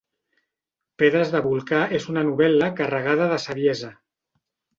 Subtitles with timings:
[1.03, 3.93] Pedres de volcà és una novel·la carregada de saviesa.